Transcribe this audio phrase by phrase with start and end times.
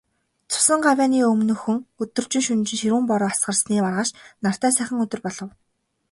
[0.51, 4.09] Цусан гавьяаны өмнөхөн, өдөржин, шөнөжин ширүүн бороо асгарсны маргааш
[4.43, 5.49] нартай сайхан өдөр болов.